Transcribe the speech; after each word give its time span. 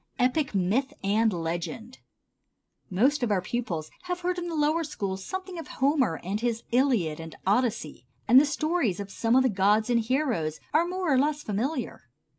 Epic, 0.17 0.55
Myth 0.55 0.93
and 1.03 1.31
Legend. 1.31 1.99
Most 2.89 3.21
of 3.21 3.29
our 3.29 3.39
pupils 3.39 3.91
have 4.05 4.21
heard 4.21 4.39
in 4.39 4.47
the 4.47 4.55
lower 4.55 4.83
schools 4.83 5.23
something 5.23 5.59
of 5.59 5.67
Homer 5.67 6.19
and 6.23 6.39
his 6.41 6.63
"Iliad" 6.71 7.19
and 7.19 7.35
"Odyssey"; 7.45 8.07
and 8.27 8.41
the 8.41 8.45
stories 8.47 8.99
of 8.99 9.11
some 9.11 9.35
of 9.35 9.43
the 9.43 9.47
gods 9.47 9.91
and 9.91 9.99
heroes 9.99 10.59
are 10.73 10.87
more 10.87 11.13
or 11.13 11.19
less 11.19 11.43
familiar. 11.43 12.09